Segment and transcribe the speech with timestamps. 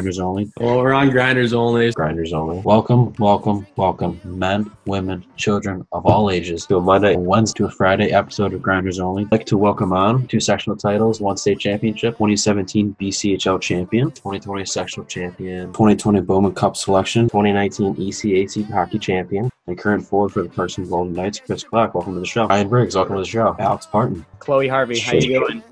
[0.00, 0.50] Grinders Only.
[0.56, 1.92] Well, we're on grinders only.
[1.92, 2.62] Grinders Only.
[2.64, 7.70] Welcome, welcome, welcome, men, women, children of all ages to a Monday, Wednesday, to a
[7.70, 9.24] Friday episode of Grinders Only.
[9.24, 14.64] I'd like to welcome on two sectional titles, one state championship, 2017 BCHL champion, 2020
[14.64, 20.48] sectional champion, 2020 Bowman Cup selection, 2019 ECAC hockey champion, and current forward for the
[20.48, 21.94] Clarkson Golden Knights, Chris Clark.
[21.94, 22.46] Welcome to the show.
[22.46, 23.54] Ryan Briggs, welcome to the show.
[23.58, 24.24] Alex Parton.
[24.38, 25.62] Chloe Harvey, how you doing?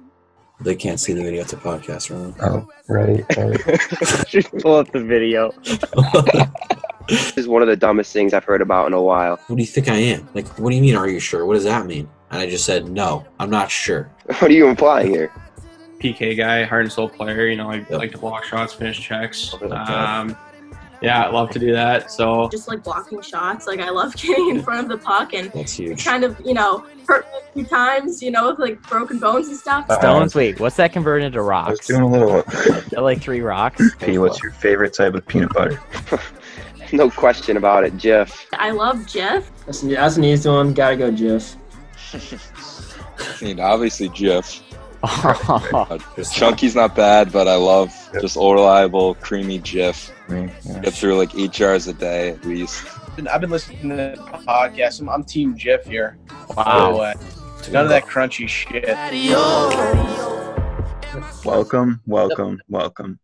[0.60, 1.42] They can't see the video.
[1.42, 2.34] It's a podcast, right?
[2.42, 3.24] Oh, right.
[3.36, 4.26] right.
[4.28, 5.52] Just pull up the video.
[7.08, 9.40] This is one of the dumbest things I've heard about in a while.
[9.46, 10.28] What do you think I am?
[10.34, 11.46] Like, what do you mean, are you sure?
[11.46, 12.06] What does that mean?
[12.30, 14.10] And I just said, no, I'm not sure.
[14.26, 15.32] What are you implying here?
[16.00, 17.46] PK guy, heart and soul player.
[17.46, 17.90] You know, I Yep.
[17.92, 19.54] like to block shots, finish checks.
[19.54, 20.06] Love it like that.
[20.18, 20.36] Um,
[21.00, 22.10] yeah, I love to do that.
[22.10, 23.66] So just like blocking shots.
[23.66, 26.04] Like I love getting in front of the puck and That's huge.
[26.04, 29.48] kind of, you know, hurt me a few times, you know, with like broken bones
[29.48, 29.86] and stuff.
[29.88, 29.98] Uh-oh.
[30.00, 31.86] Stones, wait, what's that converted into I was rocks?
[31.86, 32.44] doing a little.
[32.96, 33.94] Uh, like three rocks?
[34.00, 35.80] P, what's your favorite type of peanut butter?
[36.90, 38.46] No question about it, Jeff.
[38.54, 39.50] I love Jeff.
[39.66, 40.72] That's, that's an easy one.
[40.72, 41.54] Gotta go, Jeff.
[42.14, 44.62] I mean, obviously, Jif.
[45.02, 45.86] Oh,
[46.18, 50.10] Uh, Chunky's not bad, but I love just reliable, creamy Jif.
[50.28, 50.80] Yeah.
[50.80, 52.84] Get through like eight jars a day at least.
[53.30, 54.14] I've been listening to the
[54.46, 55.00] podcast.
[55.00, 56.18] I'm, I'm Team Jif here.
[56.56, 56.92] wow.
[56.94, 57.14] So, uh,
[57.72, 58.84] none of that crunchy shit.
[61.44, 63.18] Welcome, welcome, welcome.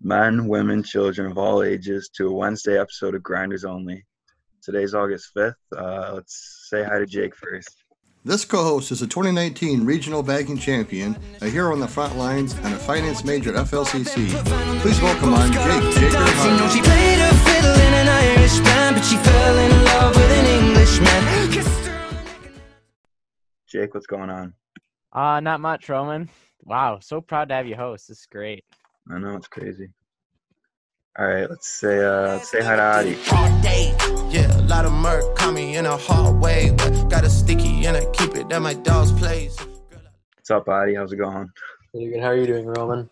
[0.00, 4.04] Men, women, children of all ages to a Wednesday episode of Grinders Only.
[4.62, 5.54] Today's August 5th.
[5.76, 7.74] Uh, let's say hi to Jake first.
[8.24, 12.74] This co-host is a 2019 regional banking champion, a hero on the front lines, and
[12.74, 14.28] a finance major at FLCC.
[14.80, 16.72] Please welcome on Jake Jaker Hunt.
[16.72, 20.46] She played a fiddle in an Irish band, but she fell in love with an
[20.64, 21.64] Englishman.
[23.68, 24.52] Jake, what's going on?
[25.12, 26.28] Uh, not much, Roman.
[26.64, 28.08] Wow, so proud to have you host.
[28.08, 28.64] This is great.
[29.10, 29.90] I know it's crazy.
[31.16, 34.17] All right, let's say uh, let's say hi to Adi.
[34.68, 38.04] Lot of murk caught me in a hard way, but got a sticky and I
[38.12, 39.56] keep it at my dog's place.
[40.36, 40.94] What's up, buddy?
[40.94, 41.48] How's it going?
[41.92, 42.20] Pretty good.
[42.20, 43.08] How are you doing, Roman?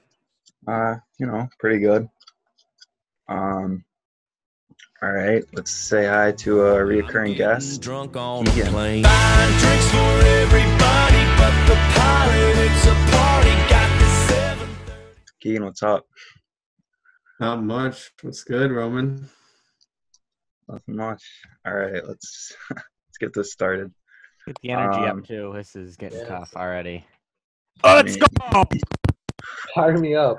[0.69, 2.09] Uh, you know, pretty good.
[3.28, 3.84] Um,
[5.03, 7.81] all right, let's say hi to a reoccurring guest.
[7.83, 8.69] Drunk on Keegan.
[8.69, 9.03] plane.
[9.03, 13.50] Buying drinks for everybody, but the pilot, it's a party.
[13.69, 14.69] Got the seven.
[15.41, 16.06] Keegan, what's up?
[17.41, 18.12] not much.
[18.22, 19.28] What's good, Roman?
[20.69, 21.22] Nothing much.
[21.66, 23.93] All right, let's let's get this started.
[24.47, 25.53] Get the energy Um, up too.
[25.54, 26.28] This is getting yes.
[26.28, 27.04] tough already.
[27.84, 28.65] Let's mean, go,
[29.75, 30.38] Fire me up.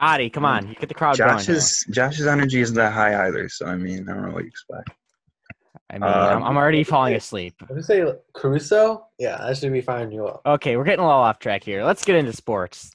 [0.00, 0.28] Adi.
[0.28, 1.30] Come on, you get the crowd going.
[1.30, 1.38] here.
[1.38, 4.48] Josh's Josh's energy isn't that high either, so I mean, I don't know what you
[4.48, 4.90] expect.
[5.90, 7.54] I mean, I'm, um, I'm already falling asleep.
[7.68, 9.06] I would say Caruso.
[9.18, 10.42] Yeah, that should be firing you up.
[10.44, 11.84] Okay, we're getting a little off track here.
[11.84, 12.90] Let's get into sports.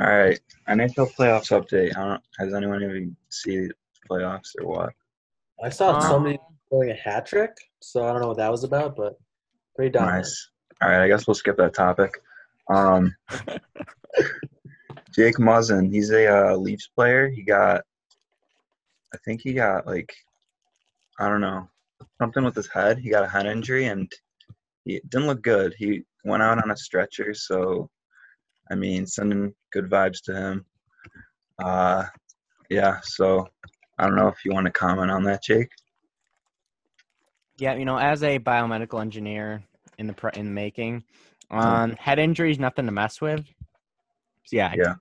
[0.00, 1.96] All right, NHL playoffs update.
[1.96, 2.22] I don't.
[2.38, 3.74] Has anyone even seen the
[4.08, 4.92] playoffs or what?
[5.62, 6.38] I saw Um, somebody
[6.70, 9.16] doing a hat trick, so I don't know what that was about, but
[9.76, 10.24] pretty dominant.
[10.24, 10.50] Nice.
[10.82, 12.10] All right, I guess we'll skip that topic.
[12.68, 13.14] Um,
[15.14, 17.28] Jake Muzzin, he's a uh, Leafs player.
[17.28, 17.82] He got,
[19.14, 20.12] I think he got like,
[21.20, 21.68] I don't know,
[22.18, 22.98] something with his head.
[22.98, 24.10] He got a head injury and
[24.84, 25.74] he didn't look good.
[25.78, 27.90] He went out on a stretcher, so
[28.70, 30.66] I mean, sending good vibes to him.
[31.62, 32.04] Uh,
[32.70, 33.00] yeah.
[33.02, 33.46] So
[33.98, 35.68] I don't know if you want to comment on that, Jake.
[37.58, 39.62] Yeah, you know, as a biomedical engineer
[39.98, 41.04] in the pr- in the making,
[41.50, 43.44] um, head injuries nothing to mess with.
[44.44, 44.94] So yeah, Yeah.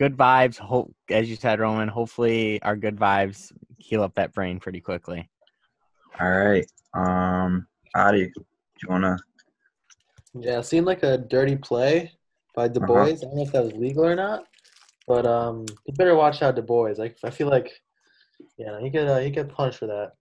[0.00, 0.58] good vibes.
[0.58, 1.88] Hope, as you said, Roman.
[1.88, 5.28] Hopefully, our good vibes heal up that brain pretty quickly.
[6.18, 6.66] All right.
[6.94, 8.44] Um, Adi, do
[8.82, 9.18] you want to?
[10.34, 12.12] Yeah, it seemed like a dirty play
[12.54, 12.94] by Du Uh-huh.
[13.02, 14.44] I don't know if that was legal or not,
[15.06, 16.94] but um, you better watch out, Dubois.
[16.98, 17.70] Like I feel like,
[18.60, 20.12] yeah, he could uh, he could punish for that.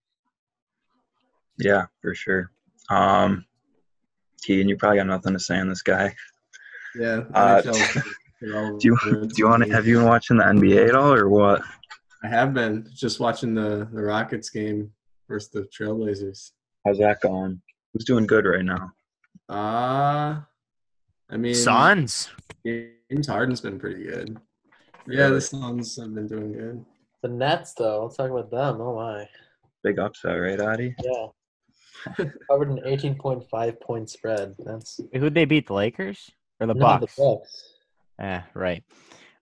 [1.58, 2.52] Yeah, for sure.
[2.90, 3.44] Um,
[4.42, 6.16] Keaton, you probably got nothing to say on this guy.
[6.96, 7.24] Yeah.
[7.34, 8.04] Uh, NHL,
[8.42, 10.96] they're all Do you do you want to have you been watching the NBA at
[10.96, 11.62] all or what?
[12.24, 14.92] I have been just watching the the Rockets game
[15.28, 16.52] versus the Trailblazers.
[16.86, 17.62] How's that going?
[17.94, 18.94] Who's doing good right now?
[19.50, 20.40] Uh
[21.30, 22.30] I mean, Suns.
[22.66, 24.40] James Harden's been pretty good.
[25.08, 26.86] Yeah, the Suns have been doing good.
[27.22, 28.80] The Nets, though, let's talk about them.
[28.82, 29.28] Oh my,
[29.84, 30.96] Big upset, right, Adi?
[31.04, 31.28] yeah,
[32.50, 34.56] covered an 18.5 point spread.
[34.60, 35.68] That's Who'd they beat?
[35.68, 37.16] The Lakers or the no, Bucks?
[37.16, 37.74] the Bucks.
[38.20, 38.84] Yeah, right.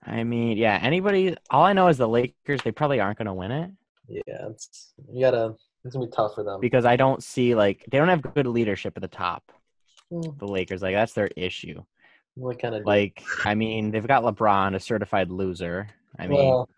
[0.06, 0.79] I mean, yeah.
[0.81, 1.35] Anybody?
[1.50, 2.62] All I know is the Lakers.
[2.63, 3.71] They probably aren't going to win it
[4.07, 5.56] Yeah, it's you gotta.
[5.83, 6.59] It's gonna be tough for them.
[6.59, 9.44] because I don't see like they don't have good leadership at the top.
[10.12, 10.21] Hmm.
[10.38, 11.83] The Lakers, like that's their issue.
[12.35, 15.88] What kind of Like, I mean, they've got LeBron, a certified loser.
[16.19, 16.69] I mean, Well,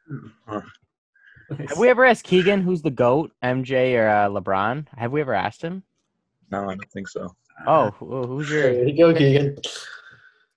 [1.50, 1.56] Huh.
[1.70, 4.86] have we ever asked Keegan who's the goat, MJ or uh, LeBron?
[4.98, 5.84] Have we ever asked him?
[6.52, 7.36] No, I don't think so.
[7.68, 9.58] Oh, who- who's your there you go, Keegan.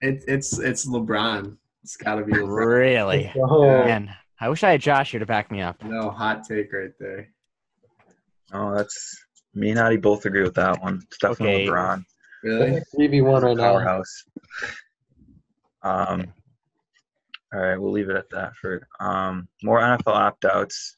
[0.01, 1.57] It, it's it's LeBron.
[1.83, 2.77] It's got to be LeBron.
[2.77, 3.33] really?
[3.37, 5.83] Oh, Man, I wish I had Josh here to back me up.
[5.85, 7.29] No hot take right there.
[8.53, 9.17] Oh, that's
[9.55, 11.03] me and Adi both agree with that one.
[11.09, 11.67] It's definitely Okay.
[11.71, 12.05] LeBron.
[12.45, 12.81] Really?
[12.95, 13.63] three v one right now.
[13.73, 14.25] Powerhouse.
[15.83, 16.33] Um,
[17.53, 20.97] all right, we'll leave it at that for um, more NFL opt outs.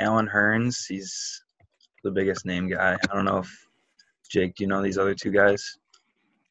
[0.00, 1.44] Allen Hurns, he's
[2.02, 2.96] the biggest name guy.
[3.10, 3.66] I don't know if
[4.30, 5.78] Jake, do you know these other two guys?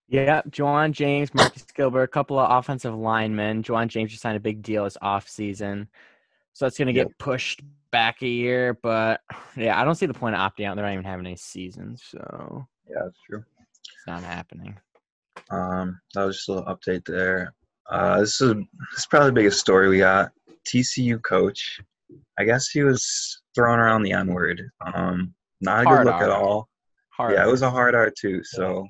[0.07, 3.63] Yeah, Ja'Wuan James, Marcus Gilbert, a couple of offensive linemen.
[3.63, 5.87] Ja'Wuan James just signed a big deal this offseason.
[6.53, 7.61] So it's going to get pushed
[7.91, 8.77] back a year.
[8.81, 9.21] But
[9.55, 10.75] yeah, I don't see the point of opting out.
[10.75, 12.03] They're not even having any seasons.
[12.09, 13.43] So Yeah, that's true.
[13.79, 14.77] it's not happening.
[15.49, 17.53] Um, that was just a little update there.
[17.91, 20.31] Uh, this is this is probably the biggest story we got.
[20.67, 21.81] TCU coach,
[22.39, 24.69] I guess he was throwing around the N word.
[24.93, 26.69] Um, not a Hard good look at all.
[27.09, 27.33] Hard.
[27.33, 28.43] Yeah, it was a hard R too.
[28.43, 28.87] So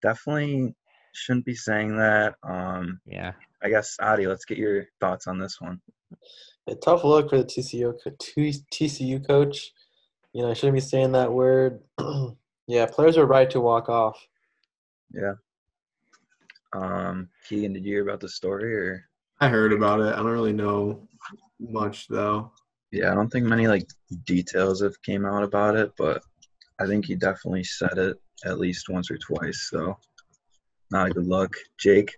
[0.00, 0.74] definitely
[1.12, 2.34] shouldn't be saying that.
[2.42, 3.32] Um, Yeah.
[3.62, 5.80] I guess Adi, let's get your thoughts on this one.
[6.68, 7.92] A tough look for the TCU
[8.72, 9.72] TCU coach.
[10.32, 11.80] You know, I shouldn't be saying that word.
[12.68, 14.24] yeah, players are right to walk off.
[15.12, 15.34] Yeah.
[16.72, 19.04] Um, Keegan, did you hear about the story or?
[19.40, 20.12] I heard about it.
[20.14, 21.06] I don't really know
[21.60, 22.52] much though.
[22.90, 23.86] Yeah, I don't think many like
[24.24, 26.22] details have came out about it, but
[26.80, 29.68] I think he definitely said it at least once or twice.
[29.70, 29.96] So
[30.90, 31.54] not a good look.
[31.78, 32.16] Jake,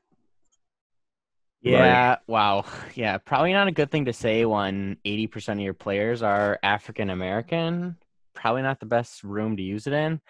[1.62, 2.17] Yeah.
[2.26, 2.64] Wow.
[2.94, 3.19] Yeah.
[3.19, 7.96] Probably not a good thing to say when 80% of your players are African American.
[8.35, 10.20] Probably not the best room to use it in.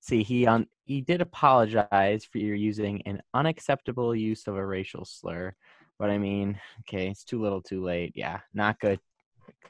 [0.00, 5.04] See, he on he did apologize for your using an unacceptable use of a racial
[5.04, 5.54] slur.
[6.00, 8.14] But I mean, okay, it's too little, too late.
[8.16, 8.98] Yeah, not good.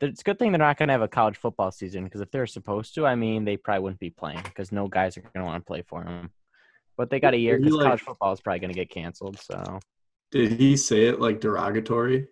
[0.01, 2.31] It's a good thing they're not going to have a college football season because if
[2.31, 5.33] they're supposed to, I mean, they probably wouldn't be playing because no guys are going
[5.35, 6.31] to want to play for them.
[6.97, 9.39] But they got a year because like- college football is probably going to get canceled.
[9.39, 9.79] So
[10.31, 12.29] Did he say it like derogatory?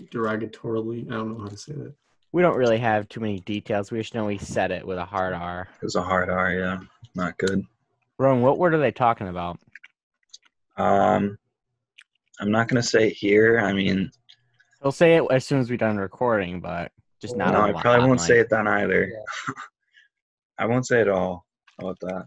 [0.00, 1.08] Derogatorily?
[1.08, 1.94] I don't know how to say that.
[2.30, 3.90] We don't really have too many details.
[3.90, 5.66] We just know he said it with a hard R.
[5.82, 6.52] it was a hard R.
[6.52, 6.78] Yeah,
[7.16, 7.66] not good.
[8.20, 9.58] Rowan, what word are they talking about?
[10.76, 11.38] Um,
[12.38, 13.58] I'm not gonna say it here.
[13.60, 14.10] I mean,
[14.82, 17.54] They'll say it as soon as we're done recording, but just not.
[17.54, 19.10] no, I the probably won't say it then either.
[20.58, 21.46] I won't say it all.
[21.78, 22.26] About that?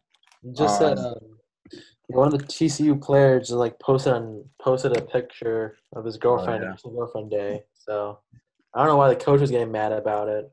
[0.58, 1.16] Just said Um, um,
[2.08, 6.92] one of the TCU players like posted on posted a picture of his girlfriend yeah.
[6.92, 7.62] girlfriend day.
[7.76, 8.18] So
[8.74, 10.52] I don't know why the coach was getting mad about it.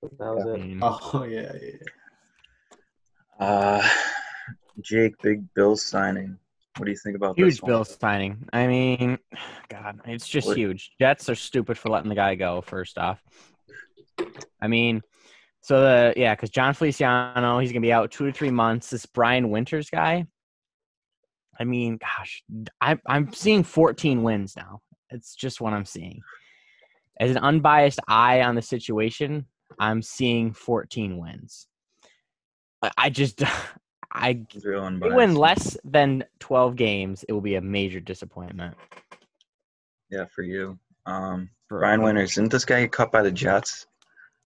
[0.00, 0.78] But that was I it.
[1.12, 1.72] Oh yeah, yeah.
[3.38, 3.86] Uh,
[4.80, 6.38] Jake, big Bill signing.
[6.76, 8.46] What do you think about huge bill signing.
[8.52, 9.18] I mean,
[9.70, 10.90] God, it's just What- huge.
[11.00, 12.60] Jets are stupid for letting the guy go.
[12.60, 13.22] First off,
[14.60, 15.02] I mean,
[15.62, 18.90] so the yeah, because Jon Feliciano, he's gonna be out two to three months.
[18.90, 20.26] This Brian Winters guy.
[21.58, 22.42] I mean, gosh,
[22.82, 24.82] I, I'm seeing 14 wins now.
[25.08, 26.20] It's just what I'm seeing.
[27.18, 29.46] As an unbiased eye on the situation,
[29.78, 31.66] I'm seeing 14 wins.
[32.96, 33.42] I, just,
[34.12, 35.16] I It's real if we unbiased.
[35.16, 38.74] win less than 12 games, it will be a major disappointment.
[40.10, 40.78] Yeah, for you.
[41.06, 43.86] Um, For, Brian Winters, didn't this guy get cut by the Jets?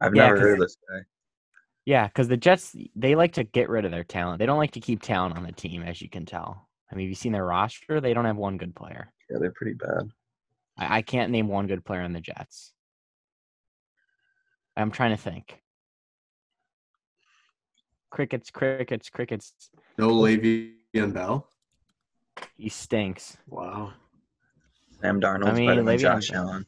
[0.00, 1.00] I've Yeah, never heard of this guy.
[1.86, 4.38] Yeah, because the Jets, they like to get rid of their talent.
[4.38, 6.68] They don't like to keep talent on the team, as you can tell.
[6.90, 8.00] I mean, have you seen their roster?
[8.00, 9.12] They don't have one good player.
[9.30, 10.10] Yeah, they're pretty bad.
[10.78, 12.72] I, I can't name one good player on the Jets.
[14.76, 15.60] I'm trying to think.
[18.10, 19.54] Crickets, crickets, crickets.
[19.98, 21.48] No Le'Veon Bell.
[22.56, 23.36] He stinks.
[23.48, 23.92] Wow.
[25.00, 26.66] Sam Darnold's I mean, better than Le'Veon Josh Allen.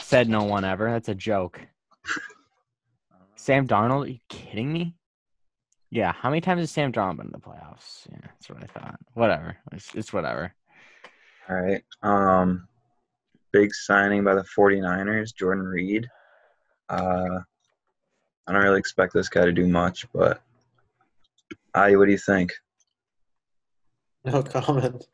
[0.00, 0.90] Said no one ever.
[0.90, 1.60] That's a joke.
[3.36, 4.06] Sam Darnold?
[4.06, 4.94] Are you kidding me?
[5.90, 6.12] Yeah.
[6.12, 8.06] How many times has Sam Darnold been in the playoffs?
[8.10, 8.98] Yeah, that's what I thought.
[9.14, 9.56] Whatever.
[9.72, 10.52] It's, it's whatever.
[11.48, 11.82] All right.
[12.02, 12.66] Um,
[13.52, 16.08] big signing by the 49ers, Jordan Reed.
[16.88, 17.40] Uh,
[18.46, 20.40] I don't really expect this guy to do much, but
[21.74, 21.96] I.
[21.96, 22.52] what do you think?
[24.24, 25.04] No comment.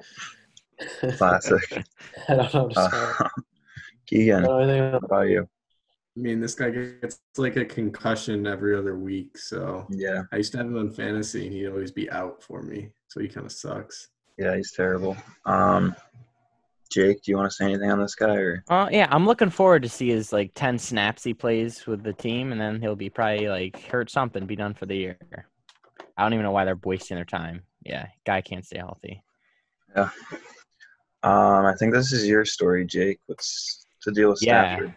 [1.19, 1.85] Classic.
[2.29, 2.65] I don't know.
[2.65, 3.29] I'm just Uh.
[4.07, 5.49] Keegan, I don't know anything what about- about you?
[6.17, 9.37] I mean, this guy gets like a concussion every other week.
[9.39, 12.63] So Yeah, I used to have him on fantasy, and he'd always be out for
[12.63, 12.91] me.
[13.09, 14.09] So he kind of sucks.
[14.39, 15.17] yeah, he's terrible.
[15.47, 15.95] Um,
[16.93, 18.65] Jake, do you want to say anything on this guy or?
[18.69, 22.13] Uh, yeah, I'm looking forward to see his like 10 snaps he plays with the
[22.13, 25.19] team, and then he'll be probably like hurt something, be done for the year.
[26.17, 27.63] I don't even know why they're wasting their time.
[27.85, 29.23] Yeah, guy can't stay healthy.
[29.97, 30.11] Yeah.
[31.25, 33.21] Um, I think this is your story, Jake.
[33.27, 34.77] What's to deal with Yeah.
[34.77, 34.95] Stafford?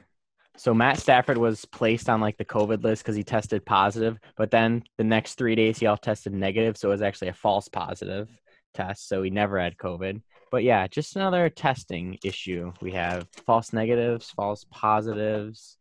[0.58, 4.52] So Matt Stafford was placed on like the COVID list because he tested positive, but
[4.52, 7.68] then the next three days he all tested negative, so it was actually a false
[7.68, 8.30] positive
[8.74, 9.08] test.
[9.08, 10.22] So he never had COVID.
[10.56, 12.72] But yeah, just another testing issue.
[12.80, 15.78] We have false negatives, false positives.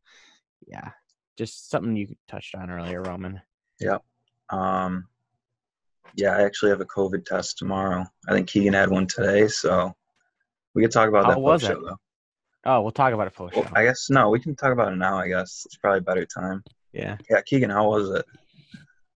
[0.67, 0.89] Yeah,
[1.39, 3.41] just something you touched on earlier, Roman.
[3.79, 4.03] Yep.
[4.51, 5.07] Um,
[6.17, 8.05] yeah, I actually have a COVID test tomorrow.
[8.29, 9.95] I think Keegan had one today, so
[10.75, 11.75] we could talk about How that was post it?
[11.77, 11.99] show though.
[12.65, 13.71] Oh, we'll talk about it post Well.
[13.77, 15.17] I guess no, we can talk about it now.
[15.17, 16.65] I guess it's probably a better time.
[16.93, 17.17] Yeah.
[17.31, 18.25] Yeah, Keegan, how was it?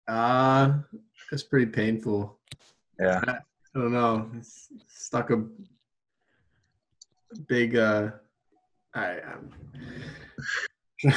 [0.06, 0.80] Uh,
[1.32, 2.40] it's pretty painful.
[3.00, 3.40] Yeah.
[3.76, 4.30] I, I don't know.
[4.38, 5.40] It's stuck a, a
[7.48, 7.76] big.
[7.76, 8.12] uh
[8.94, 9.20] I.
[9.20, 9.50] Um,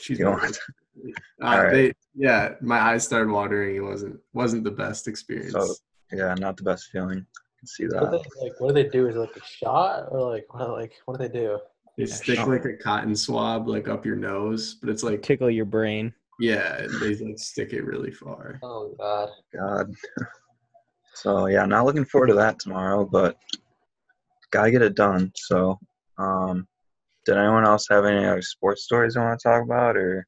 [0.00, 0.42] she's You don't
[1.42, 1.72] uh, All right.
[1.72, 3.76] they, yeah, my eyes started watering.
[3.76, 5.52] It wasn't wasn't the best experience.
[5.52, 5.74] So
[6.12, 7.18] yeah, not the best feeling.
[7.18, 8.10] I can see What that.
[8.10, 9.06] they, like, what do they do?
[9.08, 10.70] Is it like a shot or like what?
[10.70, 11.58] Like what do they do?
[11.96, 12.46] They Yeah, stick sure.
[12.46, 16.12] like a cotton swab like up your nose, but it's like Tickle your brain.
[16.40, 18.58] yeah, they like stick it really far.
[18.62, 19.28] Oh God.
[19.54, 19.94] God.
[21.22, 23.36] So yeah, not looking forward to that tomorrow, but
[24.52, 25.32] gotta get it done.
[25.34, 25.78] So,
[26.16, 26.68] um,
[27.26, 30.26] did anyone else have any other sports stories they want to talk about, or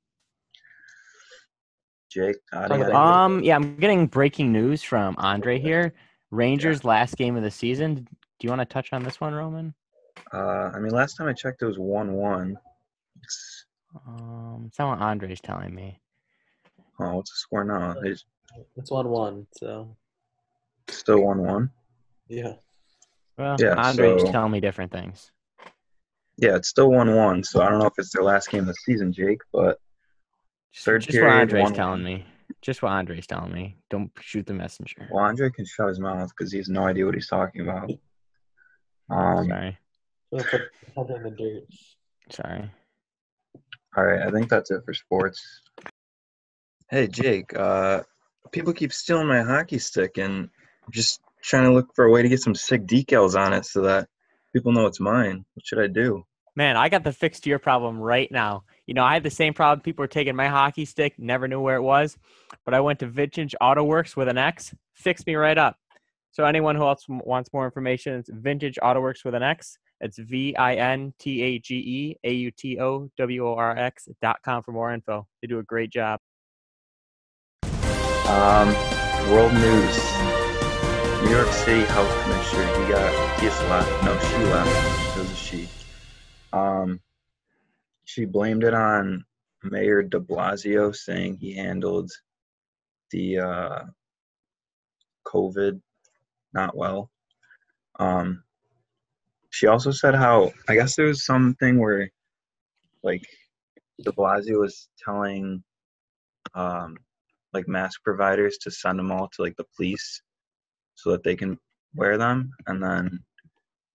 [2.11, 2.37] Jake?
[2.52, 2.97] Adi, Talk about- anything?
[2.97, 5.94] Um, yeah, I'm getting breaking news from Andre here.
[6.32, 7.94] Rangers last game of the season.
[7.94, 9.75] Do you want to touch on this one, Roman?
[10.32, 12.59] Uh, I mean, last time I checked, it was one-one.
[13.23, 13.66] It's
[14.06, 16.00] Um, it's not what Andre's telling me.
[16.99, 17.92] oh, what's the score now?
[18.02, 18.25] It's
[18.76, 19.47] It's one one.
[19.52, 19.97] So
[20.97, 21.70] still one-one.
[22.28, 22.54] yeah.
[23.38, 25.30] Well, Yeah, Andre's so- telling me different things.
[26.37, 27.42] Yeah, it's still one-one.
[27.44, 29.78] So I don't know if it's their last game of the season, Jake, but
[30.73, 31.75] Just, Third just what Andre's 1-1.
[31.75, 32.26] telling me.
[32.62, 33.76] Just what Andre's telling me.
[33.88, 35.09] Don't shoot the messenger.
[35.11, 37.90] well, Andre can shut his mouth because he has no idea what he's talking about.
[39.11, 39.78] Um, Sorry.
[40.30, 40.61] Gonna put
[40.94, 41.64] something in the dirt.
[42.30, 42.70] Sorry.
[43.97, 45.62] All right, I think that's it for sports.
[46.90, 48.02] Hey, Jake, uh,
[48.52, 50.50] people keep stealing my hockey stick, and I'm
[50.90, 53.82] just trying to look for a way to get some sick decals on it so
[53.82, 54.09] that
[54.52, 55.44] people know it's mine.
[55.54, 56.25] What should I do?
[56.56, 58.64] Man, I got the fix to your problem right now.
[58.87, 59.82] You know, I had the same problem.
[59.82, 62.18] People were taking my hockey stick, never knew where it was.
[62.64, 65.76] But I went to Vintage Auto Works with an X, fixed me right up.
[66.32, 69.78] So anyone who else wants more information, it's Vintage Auto Works with an X.
[70.00, 73.76] It's V I N T A G E A U T O W O R
[73.76, 75.26] X dot com for more info.
[75.42, 76.20] They do a great job.
[78.26, 78.73] Um,
[79.30, 80.29] world news.
[81.22, 84.04] New York City Health Commissioner, he got, he left.
[84.04, 85.16] No, she left.
[85.16, 85.68] It was a she.
[86.52, 87.00] Um,
[88.04, 89.26] she blamed it on
[89.62, 92.10] Mayor de Blasio, saying he handled
[93.10, 93.82] the uh,
[95.26, 95.80] COVID
[96.54, 97.10] not well.
[97.98, 98.42] Um,
[99.50, 102.10] she also said how, I guess there was something where,
[103.02, 103.26] like,
[104.02, 105.62] de Blasio was telling,
[106.54, 106.96] um,
[107.52, 110.22] like mask providers to send them all to like the police
[111.00, 111.59] so that they can
[111.95, 113.19] wear them and then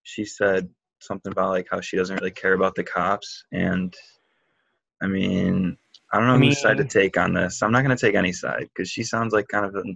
[0.04, 0.70] she said
[1.00, 3.96] something about like how she doesn't really care about the cops and
[5.02, 5.78] i mean
[6.12, 8.16] i don't know I whose side to take on this i'm not going to take
[8.16, 9.96] any side because she sounds like kind of an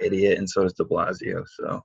[0.00, 1.82] idiot and so does de blasio so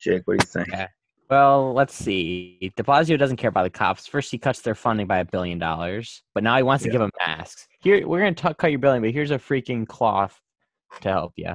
[0.00, 0.88] jake what do you think Yeah.
[1.30, 2.72] Well, let's see.
[2.76, 4.04] De Blasio doesn't care about the cops.
[4.04, 7.00] First, he cuts their funding by a billion dollars, but now he wants to give
[7.00, 7.68] them masks.
[7.78, 10.40] Here, we're gonna t- cut your billing, but here's a freaking cloth
[11.02, 11.54] to help you.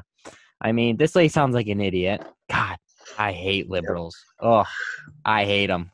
[0.61, 2.23] I mean, this lady sounds like an idiot.
[2.49, 2.77] God,
[3.17, 4.15] I hate liberals.
[4.39, 4.63] Oh,
[5.23, 5.91] I hate them.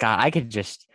[0.00, 0.86] God, I could just.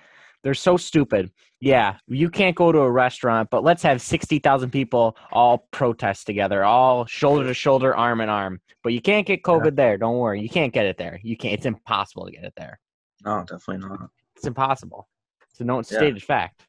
[0.43, 1.31] They're so stupid.
[1.61, 6.65] Yeah, you can't go to a restaurant, but let's have 60,000 people all protest together,
[6.65, 8.59] all shoulder to shoulder, arm in arm.
[8.83, 9.97] But you can't get COVID there.
[9.97, 10.41] Don't worry.
[10.41, 11.21] You can't get it there.
[11.23, 11.53] You can't.
[11.53, 12.79] It's impossible to get it there.
[13.23, 15.07] no definitely not It's impossible.
[15.49, 15.97] It's a known Yeah.
[15.97, 16.65] stated fact.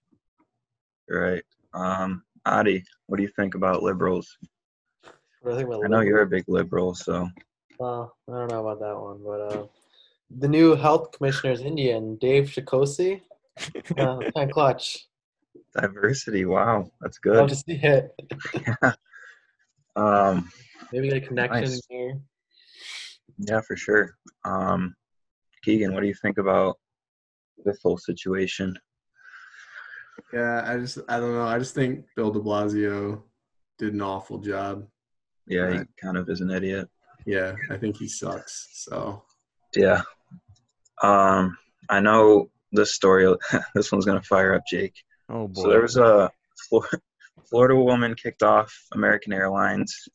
[1.08, 1.42] you're right
[1.74, 4.38] um adi what do you think about liberals
[5.46, 7.28] I think about i know you're a big liberal so
[7.78, 9.66] Well, I don't know about that one, but uh,
[10.38, 13.20] the new health commissioner is Indian, Dave Chokshi.
[13.98, 15.06] Uh, kind of clutch.
[15.80, 17.36] diversity wow that's good.
[17.36, 18.14] Love good to see it.
[18.82, 18.92] yeah.
[19.96, 20.50] um
[20.92, 21.80] Maybe get a connection Nice.
[21.88, 22.20] here.
[23.38, 24.16] Yeah, for sure.
[24.44, 24.94] Um,
[25.64, 26.76] Keegan, what do you think about
[27.64, 28.78] this whole situation?
[30.32, 31.46] Yeah, I just I don't know.
[31.46, 33.22] I just think Bill De Blasio
[33.78, 34.86] did an awful job.
[35.46, 36.88] Yeah, he kind of is an idiot.
[37.26, 38.68] Yeah, I think he sucks.
[38.72, 39.22] So
[39.76, 40.02] Yeah.
[41.02, 41.56] Um,
[41.88, 43.32] I know this story.
[43.74, 44.94] this one's gonna fire up Jake.
[45.28, 45.62] Oh boy.
[45.62, 46.30] So there was a
[47.50, 50.08] Florida woman kicked off American Airlines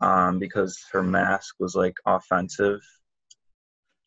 [0.00, 2.80] um, because her mask was like offensive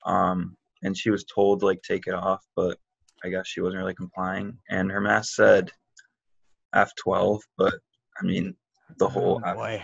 [0.05, 2.77] Um, and she was told like take it off, but
[3.23, 4.57] I guess she wasn't really complying.
[4.69, 5.71] And her mask said
[6.75, 7.73] F12, but
[8.21, 8.55] I mean
[8.97, 9.41] the whole.
[9.45, 9.81] Oh, boy.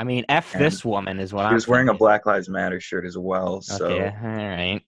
[0.00, 1.94] I mean, F And this woman is what She I'm was wearing a.
[1.94, 4.80] Black Lives Matter shirt as well, so Okay, all right.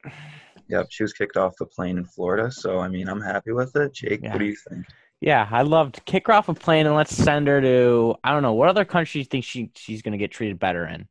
[0.68, 2.50] yep, she was kicked off the plane in Florida.
[2.50, 3.92] So I mean, I'm happy with it.
[3.92, 4.32] Jake, Yeah.
[4.32, 4.86] what do you think?
[5.20, 8.40] Yeah, I loved kick her off a plane and let's send her to I don't
[8.42, 11.06] know what other country you think she she's gonna get treated better in.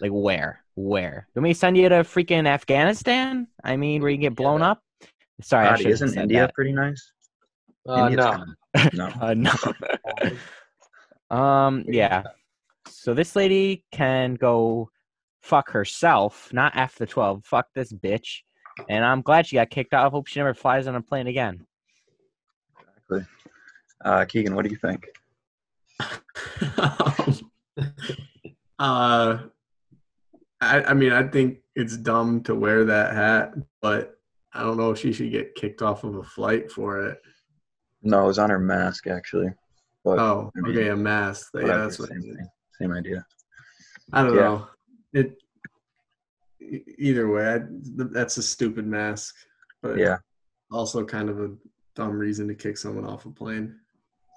[0.00, 0.62] Like where?
[0.74, 1.28] Where?
[1.34, 3.46] Let me send you to freaking Afghanistan?
[3.62, 4.82] I mean, where you get blown up?
[5.42, 6.54] Sorry, I should isn't said India that.
[6.54, 7.12] pretty nice?
[7.86, 8.30] Uh, no.
[8.74, 9.06] kinda- no.
[9.20, 9.52] Uh, no.
[11.36, 11.84] um.
[11.86, 12.22] Yeah.
[12.90, 14.90] So this lady can go
[15.42, 17.44] fuck herself, not F the twelve.
[17.44, 18.40] Fuck this bitch.
[18.88, 20.06] And I'm glad she got kicked out.
[20.06, 21.66] I hope she never flies on a plane again.
[23.10, 23.26] Exactly.
[24.04, 25.06] Uh, Keegan, what do you think?
[28.78, 29.38] uh,
[30.60, 34.18] I, I mean, I think it's dumb to wear that hat, but
[34.52, 37.18] I don't know if she should get kicked off of a flight for it.
[38.02, 39.52] No, it was on her mask actually.
[40.04, 41.50] But Oh, I mean, okay, a mask.
[41.54, 42.08] Yeah, that's what.
[42.10, 42.48] same thing,
[42.80, 43.26] same idea.
[44.12, 44.40] I don't Yeah.
[44.42, 44.68] know.
[45.12, 45.38] It.
[46.98, 47.60] Either way, I,
[48.12, 49.34] that's a stupid mask.
[49.82, 50.18] But Yeah.
[50.70, 51.56] also kind of a
[51.94, 53.78] dumb reason to kick someone off a plane.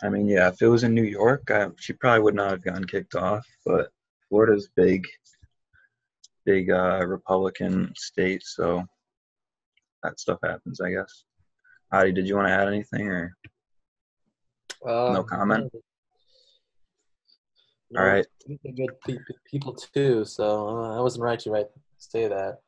[0.04, 2.64] I mean, yeah, if it was in New York, I, she probably would not have
[2.64, 3.46] gotten kicked off.
[3.66, 3.92] But
[4.30, 5.08] Florida's big,
[6.46, 8.84] big uh, Republican state, so
[10.04, 11.26] that stuff happens, I guess.
[11.92, 13.36] Adi, did you want to add anything, or
[14.86, 15.72] Uh, no comment?
[17.92, 18.26] No, All right.
[18.48, 21.68] these are good pe- pe- people too, so uh, I wasn't right to right
[21.98, 22.60] say that.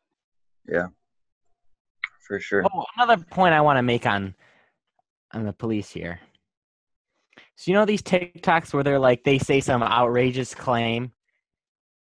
[0.68, 0.88] Yeah,
[2.27, 2.65] for sure.
[2.74, 4.36] Oh, another point I want to make on
[5.34, 6.20] on the police here.
[7.56, 11.12] So you know these TikToks where they're like they say some outrageous claim.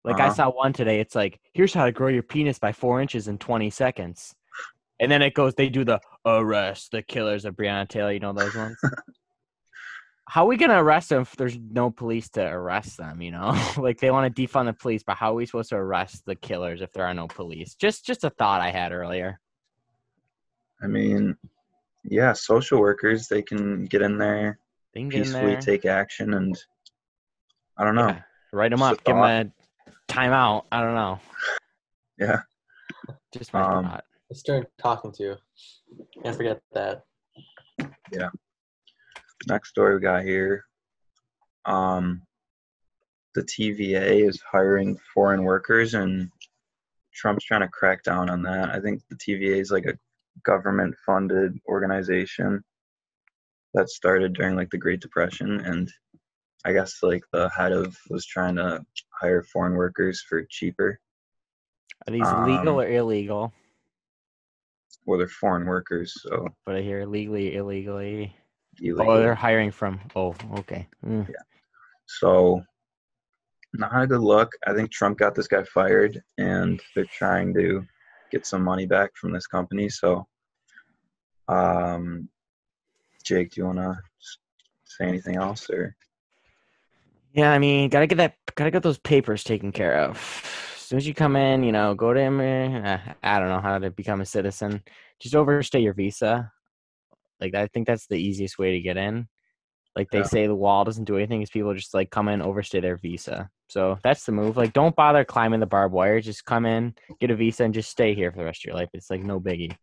[0.03, 0.33] Like I Uh-huh.
[0.35, 0.99] saw one today.
[1.01, 4.33] It's like, here's how to grow your penis by four inches in 20 seconds,
[5.01, 5.53] and then it goes.
[5.55, 8.11] They do the arrest the killers of Breonna Taylor.
[8.13, 8.77] You know those ones.
[10.29, 13.21] how are we gonna arrest them if there's no police to arrest them?
[13.21, 15.75] You know, like they want to defund the police, but how are we supposed to
[15.77, 17.75] arrest the killers if there are no police?
[17.75, 19.39] Just just a thought I had earlier.
[20.81, 21.35] I mean,
[22.03, 24.59] yeah, social workers they can get in there,
[24.93, 25.61] They can get in peacefully there.
[25.61, 26.55] take action, and
[27.77, 28.07] I don't know.
[28.09, 28.21] Yeah.
[28.53, 29.03] Write them Just up.
[29.03, 29.93] Give them thought.
[29.93, 30.63] a timeout.
[30.71, 31.19] I don't know.
[32.19, 32.41] Yeah.
[33.31, 34.03] Just my Um, thought.
[34.31, 35.35] It's Stern talking to you.
[36.23, 37.03] Can't forget that.
[38.11, 38.29] Yeah.
[39.47, 40.65] Next story we got here.
[41.65, 42.21] Um,
[43.33, 46.29] the TVA is hiring foreign workers, and
[47.13, 48.69] Trump's trying to crack down on that.
[48.69, 49.97] I think the TVA is like a
[50.43, 52.61] government-funded organization
[53.73, 55.89] that started during like the Great Depression, and
[56.65, 58.83] I guess like the head of was trying to
[59.21, 60.99] hire foreign workers for cheaper.
[62.05, 63.53] Are these legal um, or illegal?
[65.05, 68.35] Well, they're foreign workers, so But I hear legally, illegally.
[68.81, 69.11] Illegal.
[69.13, 69.99] Oh, they're hiring from.
[70.15, 70.87] Oh, okay.
[71.05, 71.27] Mm.
[72.05, 72.61] So,
[73.73, 74.49] not a good look.
[74.65, 77.85] I think Trump got this guy fired, and they're trying to
[78.31, 79.89] get some money back from this company.
[79.89, 80.25] So,
[81.47, 82.29] um,
[83.23, 83.97] Jake, do you want to
[84.85, 85.95] say anything else, or
[87.33, 90.15] Yeah, I mean, gotta get that, gotta get those papers taken care of.
[90.75, 93.59] As soon as you come in, you know, go to immig- uh, I don't know
[93.59, 94.81] how to become a citizen.
[95.19, 96.51] Just overstay your visa.
[97.39, 99.27] Like I think that's the easiest way to get in.
[99.95, 100.25] Like they Yeah.
[100.25, 101.41] say, the wall doesn't do anything.
[101.41, 103.49] Is people just like come in, overstay their visa.
[103.69, 104.55] So that's the move.
[104.55, 106.21] Like, don't bother climbing the barbed wire.
[106.21, 108.75] Just come in, get a visa, and just stay here for the rest of your
[108.75, 108.89] life.
[108.93, 109.75] It's like no biggie.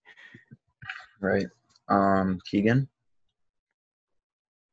[1.20, 1.46] right?
[1.88, 2.88] Um, Keegan,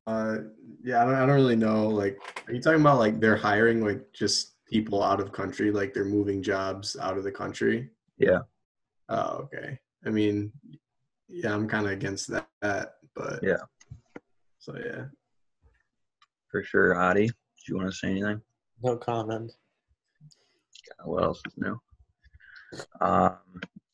[0.08, 0.38] Uh,
[0.84, 1.88] yeah, I don't, I don't really know.
[1.88, 2.17] Like,
[2.48, 6.06] are you talking about like they're hiring like just people out of country, like they're
[6.06, 7.89] moving jobs out of the country?
[8.17, 8.39] yeah,
[9.10, 9.78] Oh, okay.
[10.06, 10.52] I mean,
[11.32, 12.30] yeah, I'm kind of against
[12.62, 13.58] that, but Yeah.
[14.60, 15.06] So yeah,
[16.50, 16.96] for sure.
[16.96, 17.34] Adi, do
[17.67, 18.41] you want to say anything?
[18.84, 19.52] No comment.
[21.04, 21.80] What else is new?
[23.00, 23.38] Um,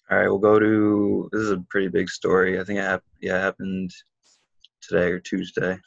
[0.09, 1.29] all right, we'll go to.
[1.31, 2.59] This is a pretty big story.
[2.59, 3.91] I think it hap- yeah, it happened
[4.81, 5.77] today or Tuesday.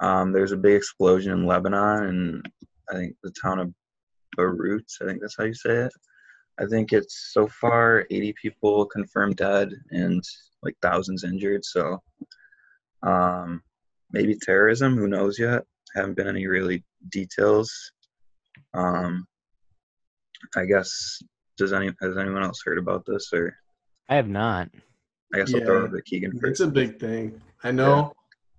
[0.00, 2.48] Um, there's a big explosion in Lebanon, and
[2.90, 3.72] I think the town of
[4.36, 4.84] Beirut.
[5.00, 5.92] I think that's how you say it.
[6.60, 10.22] I think it's so far 80 people confirmed dead and
[10.62, 11.64] like thousands injured.
[11.64, 12.00] So
[13.02, 13.62] um,
[14.12, 14.96] maybe terrorism.
[14.96, 15.62] Who knows yet?
[15.94, 17.72] Haven't been any really details.
[18.72, 19.26] Um,
[20.56, 21.20] I guess
[21.56, 23.56] does any has anyone else heard about this or
[24.08, 24.68] I have not.
[25.32, 26.44] I guess I'll throw it over to Keegan first.
[26.44, 27.40] it's a big thing.
[27.62, 28.12] I know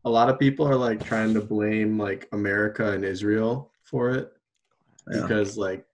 [0.03, 4.31] a lot of people are like trying to blame like America and Israel for it
[5.11, 5.21] Yeah.
[5.21, 5.85] because like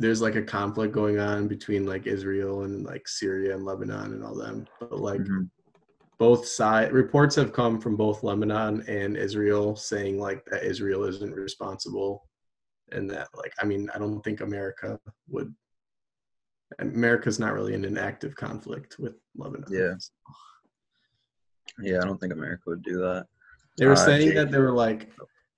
[0.00, 4.24] there's like a conflict going on between like Israel and like Syria and Lebanon and
[4.24, 4.66] all them.
[4.80, 5.50] But like Mhm.
[6.18, 11.34] both side reports have come from both Lebanon and Israel saying like that Israel isn't
[11.34, 12.26] responsible
[12.92, 15.54] and that like I mean I don't think America would
[16.78, 19.68] America's not really in an active conflict with Lebanon.
[19.70, 19.94] Yeah.
[21.78, 23.26] Yeah, I don't think America would do that.
[23.76, 25.12] They were Uh, saying that they were like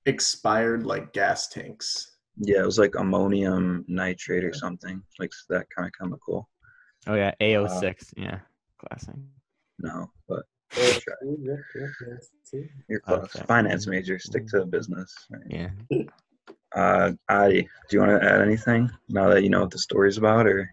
[0.06, 2.11] expired like gas tanks.
[2.38, 6.48] Yeah, it was like ammonium nitrate or something, like that kind of chemical.
[7.06, 8.12] Oh yeah, AO6.
[8.16, 8.38] yeah,
[8.78, 9.14] classic.
[9.78, 10.44] No, but
[10.76, 10.92] Yeah,
[11.22, 12.14] yeah, yeah, yeah,
[12.44, 12.68] see?
[12.88, 13.24] you're close.
[13.36, 13.44] Okay.
[13.46, 15.14] Finance major, stick to the business.
[15.30, 15.42] right?
[15.48, 15.70] Yeah.
[16.74, 20.16] Uh, Adi, do you want to add anything now that you know what the story's
[20.16, 20.70] about, or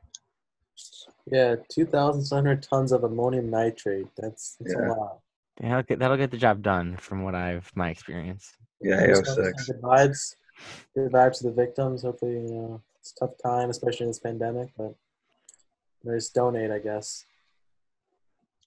[1.30, 4.08] Yeah, 2,700 tons of ammonium nitrate.
[4.16, 4.88] That's, that's Yeah.
[4.88, 5.20] a lot.
[5.60, 8.50] That'll get, that'll get the job done, from what I've my experience.
[8.82, 9.38] yeah, Just AO6?
[9.38, 9.84] wanna send
[10.96, 11.38] Good vibes.
[11.40, 12.02] To the victims.
[12.04, 14.96] Hopefully, you know, it's a tough time, especially in this pandemic, but
[16.06, 17.26] just donate, I guess.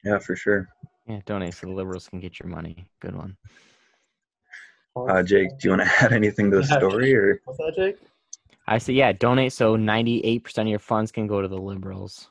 [0.05, 0.69] Yeah, for sure.
[1.07, 2.87] Yeah, donate so the liberals can get your money.
[3.01, 3.37] Good one.
[4.95, 6.79] Uh, Jake, do you want to add anything to the Yeah.
[6.79, 7.97] story, or What's that, Jake?
[8.67, 12.31] I say yeah, donate so 98% of your funds can go to the liberals.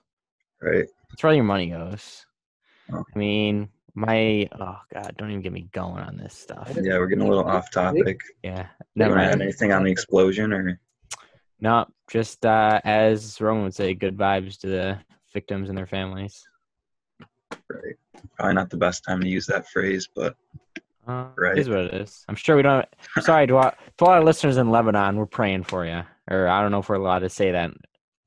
[0.62, 0.86] right?
[1.10, 2.26] That's where all your money goes.
[2.94, 3.04] Oh.
[3.14, 6.72] I mean, my oh god, don't even get me going on this stuff.
[6.76, 8.22] Yeah, we're getting a little off topic.
[8.44, 9.42] Yeah, never want to mind.
[9.42, 10.80] anything on the explosion, or
[11.60, 14.98] No, just uh, as Roman would say, good vibes to the
[15.34, 16.44] victims and their families.
[17.70, 17.96] right?
[18.36, 20.36] Probably not the best time to use that phrase, but
[21.08, 21.58] Uh, Right.
[21.58, 22.24] is what it is.
[22.30, 22.86] I'm sure we don't.
[23.22, 25.18] Sorry to our, to all our listeners in Lebanon.
[25.18, 27.72] We're praying for you, or I don't know if we're allowed to say that.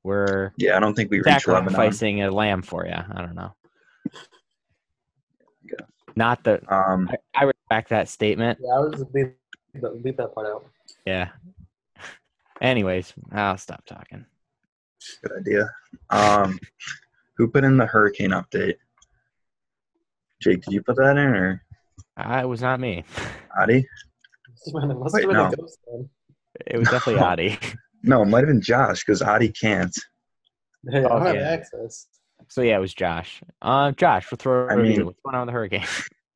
[0.03, 1.71] We're yeah, I don't think we reach Lebanon.
[1.73, 2.93] sacrificing a lamb for you.
[2.93, 3.55] I don't know.
[6.15, 6.23] Yeah.
[6.23, 8.59] Not that Um, I, I respect that statement.
[8.61, 9.31] Yeah, I was just leave,
[10.03, 10.65] leave that part out.
[11.05, 11.29] Yeah.
[12.61, 14.25] Anyways, I'll stop talking.
[15.23, 15.69] good idea.
[16.09, 16.59] Um,
[17.37, 18.75] who put in the hurricane update?
[20.41, 21.61] Jake, did you put that in, or
[22.17, 23.03] Uh, it was not me.
[23.59, 23.87] Adi?
[24.67, 25.49] It must Wait, have been no.
[25.49, 26.09] a ghost then.
[26.67, 27.25] It was definitely No.
[27.25, 27.59] Adi.
[28.03, 29.93] No, it might have been Josh because Adi can't.
[30.89, 31.39] Hey, I don't have Okay.
[31.43, 32.07] access.
[32.47, 33.41] So yeah, it was Josh.
[33.61, 35.05] Uh, Josh, we'll throw it I mean- you.
[35.05, 35.85] What's going on with the hurricane?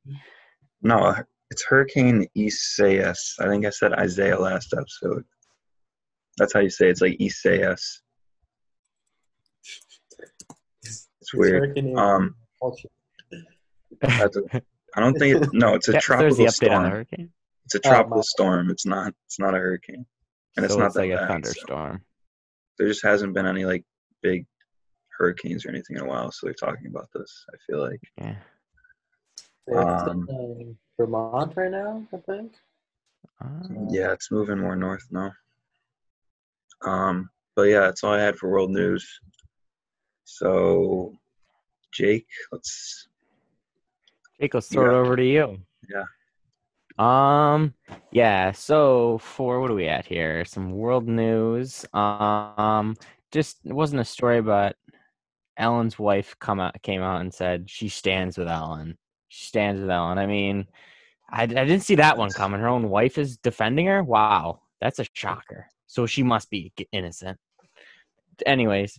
[0.81, 1.13] No,
[1.51, 3.35] it's Hurricane Isaias.
[3.41, 5.25] I think I said Isaiah last episode.
[6.37, 6.91] That's how you say it.
[6.91, 8.01] It's like Isaias.
[10.83, 11.63] It's weird.
[11.77, 12.87] Hurricane Um, culture.
[14.01, 14.37] that's
[14.95, 15.43] don't think.
[15.43, 16.91] It, no, it's a Yeah, there's the tropical update on the storm.
[16.91, 17.29] hurricane.
[17.65, 18.69] It's a Oh, tropical storm.
[18.71, 19.13] It's not.
[19.25, 20.05] It's not a hurricane,
[20.55, 22.01] and it's not it's that like a bad, so thunderstorm.
[22.77, 23.83] There just hasn't been any like
[24.23, 24.45] big
[25.19, 27.45] hurricanes or anything in a while, so they're talking about this.
[27.53, 28.01] I feel like.
[28.17, 28.35] Yeah.
[29.67, 32.53] Yeah, it's Um, in Vermont right now, I think.
[33.41, 35.31] Uh, Yeah, it's moving more north now.
[36.81, 39.07] Um, but yeah, that's all I had for world news.
[40.23, 41.13] So,
[41.93, 43.09] Jake, let's.
[44.39, 45.57] Jake, let's You throw it over to you.
[45.89, 46.05] Yeah.
[46.97, 47.73] Um.
[48.11, 48.51] Yeah.
[48.51, 50.45] So for what are we at here?
[50.45, 51.85] Some world news.
[51.93, 52.95] Um.
[53.31, 54.75] Just it wasn't a story, but
[55.59, 58.97] Ellen's wife come out came out and said she stands with Ellen.
[59.27, 60.17] She stands with Ellen.
[60.17, 60.65] I mean,
[61.29, 62.59] I, I didn't see that one coming.
[62.59, 64.03] Her own wife is defending her.
[64.03, 65.67] Wow, that's a shocker.
[65.85, 67.37] So she must be innocent.
[68.45, 68.97] Anyways,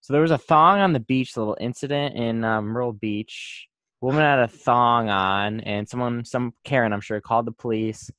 [0.00, 3.68] so there was a thong on the beach, little incident in um, Myrtle Beach.
[4.00, 8.10] Woman had a thong on, and someone, some Karen, I'm sure, called the police,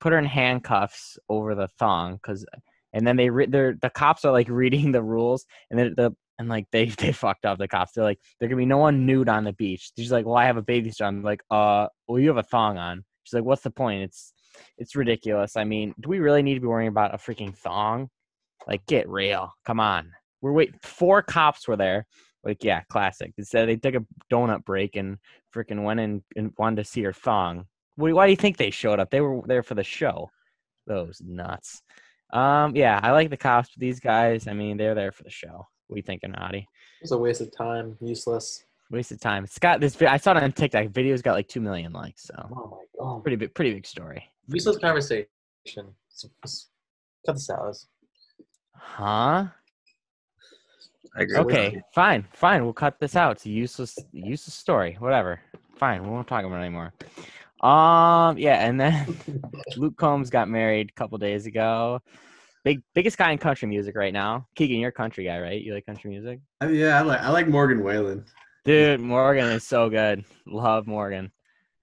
[0.00, 2.46] put her in handcuffs over the thong, because,
[2.94, 6.50] and then they, re- the cops are like reading the rules, and then the and
[6.50, 7.92] like they they fucked up the cops.
[7.92, 9.92] They're like, there can be no one nude on the beach.
[9.96, 11.04] She's like, well, I have a baby suit.
[11.04, 13.04] I'm like, uh, well, you have a thong on.
[13.24, 14.02] She's like, what's the point?
[14.02, 14.34] It's
[14.76, 15.56] it's ridiculous.
[15.56, 18.10] I mean, do we really need to be worrying about a freaking thong?
[18.66, 19.52] Like, get real.
[19.64, 20.10] Come on.
[20.42, 20.74] We're wait.
[20.82, 22.06] Four cops were there.
[22.44, 23.32] Like, yeah, classic.
[23.40, 25.18] Said they took a donut break and
[25.54, 27.66] freaking went in and wanted to see her thong.
[27.96, 29.10] Why why do you think they showed up?
[29.10, 30.30] They were there for the show.
[30.86, 31.82] Those nuts.
[32.32, 35.30] Um, yeah, I like the cops, but these guys, I mean, they're there for the
[35.30, 35.66] show.
[35.92, 36.58] What are you thinking, Adi?
[36.58, 38.64] It was a waste of time, useless.
[38.90, 39.44] Waste of time.
[39.44, 39.94] It's this.
[39.94, 40.86] vi- I saw it on TikTok.
[40.88, 43.22] Video's got like two million likes, so Oh my god.
[43.22, 44.26] pretty big, pretty big story.
[44.48, 45.26] Useless conversation.
[45.66, 46.68] It's- it's-
[47.26, 47.76] Cut this out.
[48.74, 49.46] Huh?
[51.14, 51.36] I agree.
[51.36, 52.64] Okay, fine, fine.
[52.64, 53.32] We'll cut this out.
[53.32, 54.96] It's a useless, useless story.
[54.98, 55.40] Whatever.
[55.76, 56.02] Fine.
[56.04, 56.92] We won't talk about it anymore.
[57.60, 59.16] Um, yeah, and then
[59.76, 62.00] Luke Combs got married a couple days ago.
[62.64, 64.46] Big, biggest guy in country music right now.
[64.54, 65.60] Keegan, you're a country guy, right?
[65.60, 68.24] You like country music, Uh, Yeah, I like I like Morgan Wallen.
[68.64, 69.00] dude?
[69.00, 70.24] Morgan is so good.
[70.46, 71.32] Love Morgan.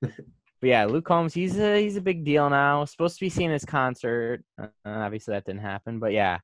[0.01, 2.85] But yeah, Luke Combs, he's a he's a big deal now.
[2.85, 4.43] Supposed to be seeing his concert.
[4.61, 5.99] Uh, obviously, that didn't happen.
[5.99, 6.39] But yeah,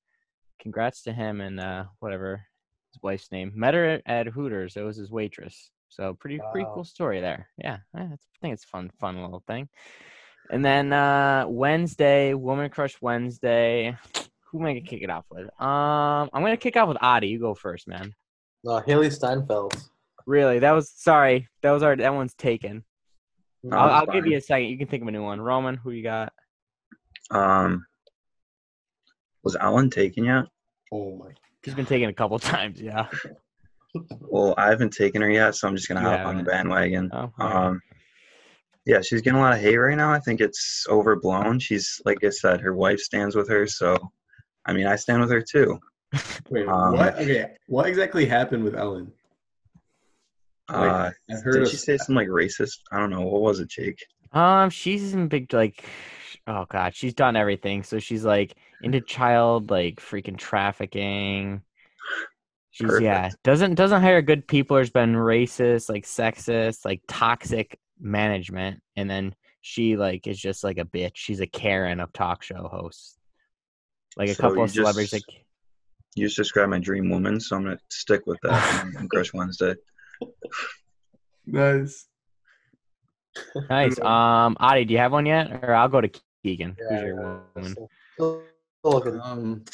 [0.60, 2.46] congrats to him and uh, whatever
[2.94, 3.52] his wife's name.
[3.56, 4.76] Met her at, Hooters.
[4.78, 5.70] It was his waitress.
[5.90, 7.48] So pretty pretty cool story there.
[7.58, 9.70] Yeah, I I think it's fun fun little thing.
[10.52, 13.98] And then uh, Wednesday, Woman Crush Wednesday.
[14.56, 15.48] Who am I gonna kick it off with?
[15.60, 17.28] Um, I'm gonna kick off with Adi.
[17.28, 18.16] You go first, man.
[18.64, 19.76] No, Hailee Steinfeld.
[20.26, 20.60] Really?
[20.60, 21.50] That was sorry.
[21.62, 22.86] That was our that one's taken.
[23.64, 24.70] No, I'll, I'll give you a second.
[24.70, 25.42] You can think of a new one.
[25.42, 26.32] Roman, who you got?
[27.32, 27.86] Um,
[29.44, 30.46] was Ellen taken yet?
[30.90, 31.32] Oh my.
[31.62, 32.80] He's been taken a couple times.
[32.80, 33.08] Yeah.
[34.22, 37.10] Well, I haven't taken her yet, so I'm just gonna You hop on the bandwagon.
[37.12, 37.68] Oh, all right.
[37.68, 37.82] Um,
[38.86, 40.14] yeah, she's getting a lot of hate right now.
[40.14, 41.60] I think it's overblown.
[41.60, 43.98] She's like I said, her wife stands with her, so
[44.66, 45.80] I mean, I stand with her too.
[46.50, 47.16] Wait, Um, what?
[47.16, 49.12] Okay, what exactly happened with Ellen?
[50.70, 52.80] Like, Uh, I've heard did of she say something like racist?
[52.92, 53.22] I don't know.
[53.22, 54.04] What was it, Jake?
[54.32, 55.86] Um, she's in big like,
[56.48, 57.84] oh god, she's done everything.
[57.84, 61.62] So she's like into child like freaking trafficking.
[62.72, 64.78] She's yeah, doesn't doesn't hire good people.
[64.78, 70.78] Has been racist, like sexist, like toxic management, and then she like is just like
[70.78, 71.14] a bitch.
[71.16, 73.18] She's a Karen of talk show hosts.
[74.18, 75.46] Like a So couple you of celebrities, just- like
[76.16, 79.76] You just described my dream woman, so I'm gonna stick with that on Crush Wednesday.
[81.46, 82.08] Nice.
[83.70, 84.00] nice.
[84.00, 86.10] Um, Adi, do you have one yet, or I'll go to
[86.44, 86.76] Keegan.
[86.90, 87.76] Who's your Yeah, woman?
[87.76, 87.90] so-
[89.24, 89.66] Um,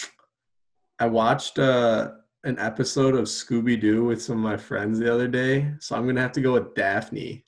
[0.99, 2.13] I watched uh,
[2.45, 6.05] an episode of Scooby Doo with some of my friends the other day, so I'm
[6.07, 7.45] gonna have to go with Daphne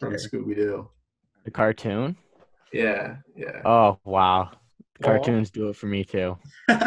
[0.00, 0.16] from Okay.
[0.22, 0.90] Scooby Doo.
[1.44, 2.16] The cartoon.
[2.72, 3.62] Yeah, yeah.
[3.64, 4.50] Oh wow,
[5.02, 6.38] cartoons do it for me too.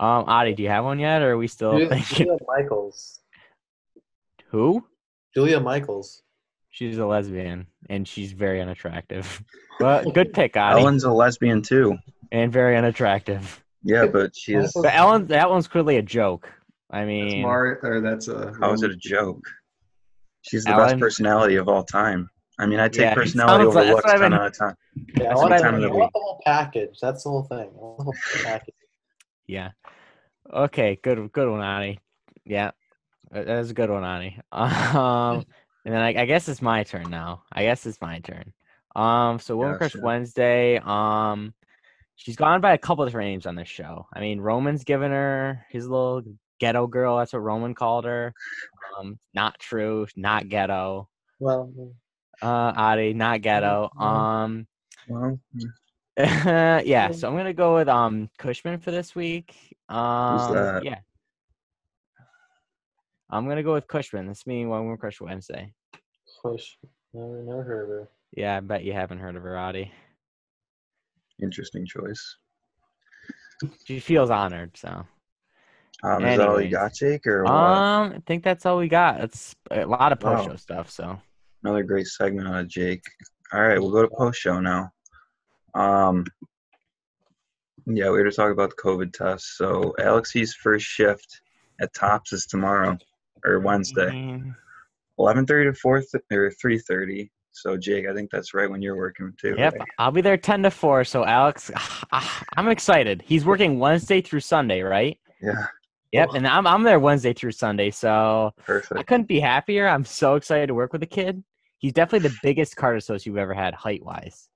[0.00, 3.20] Um, Adi, do you have one yet, or are we still Julia, thinking Julia Michaels.
[4.48, 4.84] who?
[5.34, 6.22] Julia Michaels.
[6.70, 9.42] She's a lesbian and she's very unattractive.
[9.80, 11.98] But good pick, Adi, Ellen's a lesbian too.
[12.30, 13.62] and very unattractive.
[13.82, 14.72] Yeah, but she is.
[14.72, 16.48] But Ellen, that one's clearly a joke.
[16.90, 18.52] I That's mean, Mar- or that's a.
[18.60, 19.42] How is it a joke?
[20.42, 22.30] She's the best personality of all time.
[22.58, 24.74] I mean, I take Yeah, personality over like- that's looks what I've ten of ten.
[25.18, 26.98] Yeah, I want, what the, I've I been- want the whole package.
[27.00, 27.70] That's the whole thing.
[27.72, 28.14] The whole
[28.44, 28.74] package.
[29.46, 29.70] yeah.
[30.52, 31.98] Okay, good, good one, Adi.
[32.44, 32.72] Yeah,
[33.30, 34.38] that that was a good one, Adi.
[34.52, 35.44] Um,
[35.86, 37.42] and then I, I guess it's my turn now.
[37.52, 38.52] I guess it's my turn.
[38.96, 40.02] Um, so Woman Yeah, Crush sure.
[40.02, 40.78] Wednesday.
[40.82, 41.52] Um,
[42.16, 44.06] she's gone by a couple of different names on this show.
[44.14, 46.22] I mean, Roman's given her his little
[46.60, 47.18] ghetto girl.
[47.18, 48.32] That's what Roman called her.
[48.98, 50.06] Um, not true.
[50.16, 51.08] Not ghetto.
[51.40, 51.70] Well,
[52.44, 53.88] Uh, Adi, not ghetto.
[53.98, 54.66] Um,
[55.08, 55.40] Well,
[56.18, 57.10] yeah.
[57.12, 59.54] So I'm gonna go with um Cushman for this week.
[59.88, 60.82] Um, that?
[60.84, 60.98] yeah.
[63.30, 64.26] I'm gonna go with Cushman.
[64.26, 65.72] This meeting Woman Crush Wednesday.
[66.42, 66.76] push.
[67.14, 68.08] Never, never heard of her.
[68.36, 69.90] Yeah, I bet you haven't heard of her, Adi.
[71.42, 72.36] interesting choice.
[73.84, 75.06] She feels honored, so.
[76.02, 77.52] Um, is that all you got, Jake, or what?
[77.52, 79.20] Um, I think that's all we got.
[79.22, 80.52] It's a lot of post Wow.
[80.52, 80.90] show stuff.
[80.90, 81.18] So
[81.64, 83.02] Another great segment out of Jake.
[83.52, 84.90] All right, we'll go to post show now.
[85.74, 86.26] Um,
[87.86, 89.56] yeah, we were to talk about the COVID test.
[89.56, 91.40] So Alex's first shift
[91.80, 92.98] at Tops is tomorrow
[93.46, 94.54] or Wednesday, Mm,
[95.18, 97.30] eleven thirty to four th- or three thirty.
[97.52, 99.54] So Jake, I think that's right when you're working too.
[99.56, 99.88] Yep, right?
[99.98, 101.04] I'll be there ten to four.
[101.04, 101.70] So Alex,
[102.56, 103.22] I'm excited.
[103.24, 105.18] He's working Wednesday through Sunday, right?
[105.40, 105.66] Yeah,
[106.12, 107.90] Yep, and I'm I'm there Wednesday through Sunday.
[107.90, 108.98] So Perfect.
[109.00, 109.88] I couldn't be happier.
[109.88, 111.42] I'm so excited to work with the kid.
[111.84, 114.48] He's definitely the biggest card associate you've ever had height wise.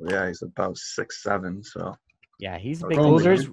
[0.00, 1.62] Yeah, he's about six seven.
[1.62, 1.94] So
[2.38, 2.98] Yeah, he's a Oh, big.
[3.00, 3.10] man.
[3.12, 3.48] Losers.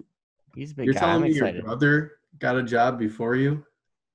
[0.55, 1.01] He's a big You're guy.
[1.01, 1.55] telling I'm me excited.
[1.55, 3.65] your brother got a job before you?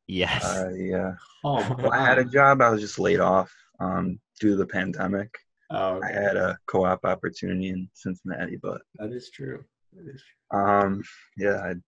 [0.07, 0.43] Yes.
[0.43, 1.13] uh, yeah,
[1.45, 2.63] Oh, well, I had a job.
[2.63, 5.29] I was just laid off um, due to the pandemic.
[5.71, 9.63] Oh, I had a co-op opportunity in Cincinnati, but that is true.
[9.93, 10.59] That is true.
[10.59, 11.03] Um,
[11.37, 11.83] yeah, I'd,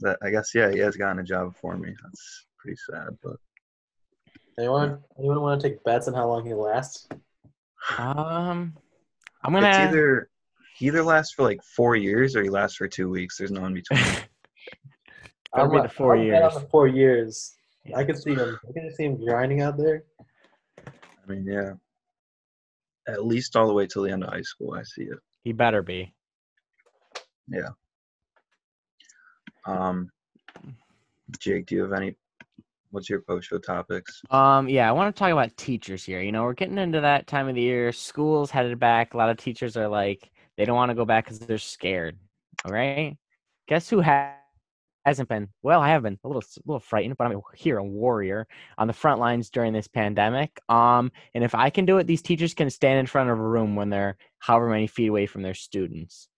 [0.00, 1.94] that I guess yeah, he has gotten a job for me.
[2.02, 3.36] That's pretty sad, but
[4.58, 4.98] Anyone?
[5.18, 7.08] Anyone want to take bets on how long he lasts?
[7.98, 8.76] Um,
[9.44, 9.68] I'm gonna.
[9.68, 10.28] It's either
[10.76, 13.38] he either lasts for like four years or he lasts for two weeks.
[13.38, 14.00] There's no in between.
[15.54, 16.54] Better be I'm- the four I'll years.
[16.54, 17.54] the four years.
[17.96, 18.58] I could see him.
[18.68, 20.04] I could see him grinding out there.
[20.86, 20.92] I
[21.26, 21.72] mean, yeah,
[23.08, 24.74] at least all the way till the end of high school.
[24.74, 25.18] I see it.
[25.42, 26.14] He better be.
[27.48, 27.70] Yeah.
[29.66, 30.10] Um,
[31.40, 32.16] Jake, do you have any?
[32.92, 34.22] What's your post show topics?
[34.30, 36.20] Um, yeah, I want to talk about teachers here.
[36.20, 37.90] You know, we're getting into that time of the year.
[37.90, 39.14] School's headed back.
[39.14, 42.18] A lot of teachers are like, they don't want to go back because they're scared.
[42.64, 43.16] All right.
[43.66, 44.34] Guess who has?
[45.04, 45.48] hasn't been?
[45.62, 48.46] Well, I have been a little, a little frightened, but I'm here, a warrior
[48.78, 50.60] on the front lines during this pandemic.
[50.68, 53.42] Um, and if I can do it, these teachers can stand in front of a
[53.42, 56.28] room when they're however many feet away from their students.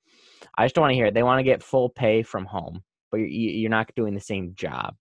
[0.57, 1.14] I just don't want to hear it.
[1.14, 4.55] They want to get full pay from home, but you're, you're not doing the same
[4.55, 4.95] job.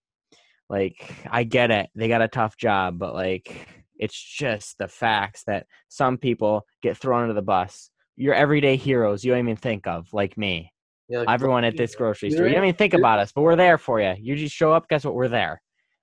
[0.74, 1.92] Like, I get it.
[1.94, 6.98] They got a tough job, but like, it's just the facts that some people get
[6.98, 7.92] thrown under the bus.
[8.16, 10.74] Your everyday heroes you don't even think of, like me.
[11.10, 12.48] Yeah, like, Everyone at this grocery store.
[12.48, 14.16] You don't even think about us, but we're there for you.
[14.20, 14.90] You just show up.
[14.90, 15.14] Guess what?
[15.14, 15.62] We're there.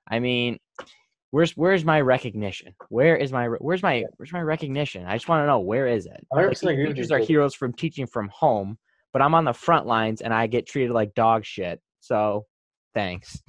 [0.08, 0.60] I mean,
[1.32, 2.72] where's where's my recognition?
[2.90, 5.04] Where is my where's my where's my recognition?
[5.04, 6.24] I just want to know where is it?
[6.32, 8.78] I 100% Like, these agree with you, teachers are heroes from teaching from home,
[9.12, 11.80] but I'm on the front lines and I get treated like dog shit.
[11.98, 12.46] So,
[12.94, 13.42] thanks.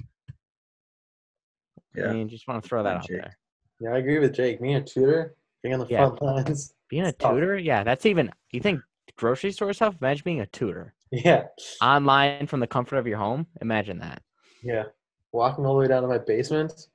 [1.94, 2.08] Yeah.
[2.08, 3.20] I mean, just want to throw that out Jake.
[3.22, 3.36] there.
[3.80, 4.60] Yeah, I agree with Jake.
[4.60, 6.06] Me and tutor being on the Yeah.
[6.08, 6.74] front lines.
[6.88, 7.32] Being a It's tough.
[7.32, 8.30] tutor, yeah, that's even.
[8.50, 8.80] You think
[9.16, 9.96] grocery store stuff?
[10.00, 11.46] Imagine being a tutor Yeah,
[11.82, 13.46] online from the comfort of your home.
[13.62, 14.22] Imagine that.
[14.62, 14.84] yeah.
[15.32, 16.88] Walking all the way down to my basement,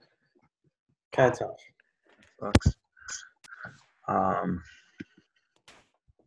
[1.12, 1.60] kind of tough.
[2.40, 2.76] Sucks.
[4.08, 4.62] Um.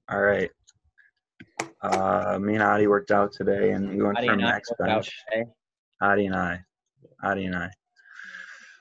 [0.09, 0.51] All right.
[1.83, 4.71] Uh, me and Adi worked out today, and we went Adi for and I max
[4.73, 5.13] out bench.
[5.31, 5.45] today.
[6.01, 6.61] Adi and I,
[7.23, 7.71] Adi and I,